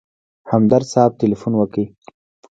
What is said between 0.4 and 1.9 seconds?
همدرد صاحب تیلفون وکړ.